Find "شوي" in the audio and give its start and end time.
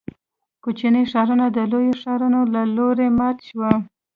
3.47-3.73